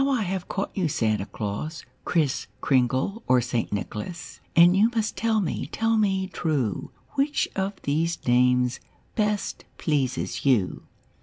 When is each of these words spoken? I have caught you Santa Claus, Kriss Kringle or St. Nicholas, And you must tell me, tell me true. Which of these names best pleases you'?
I 0.09 0.23
have 0.23 0.47
caught 0.47 0.71
you 0.75 0.87
Santa 0.87 1.27
Claus, 1.27 1.85
Kriss 2.05 2.47
Kringle 2.59 3.21
or 3.27 3.39
St. 3.39 3.71
Nicholas, 3.71 4.39
And 4.55 4.75
you 4.75 4.89
must 4.95 5.15
tell 5.15 5.41
me, 5.41 5.67
tell 5.71 5.95
me 5.95 6.25
true. 6.25 6.89
Which 7.11 7.47
of 7.55 7.79
these 7.83 8.17
names 8.25 8.79
best 9.15 9.63
pleases 9.77 10.43
you'? 10.43 10.87